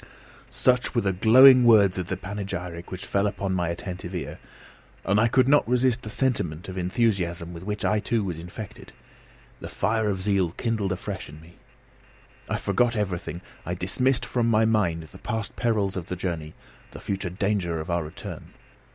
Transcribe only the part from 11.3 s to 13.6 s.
me. I forgot everything.